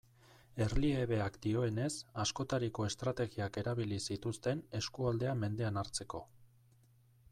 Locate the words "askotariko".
2.25-2.87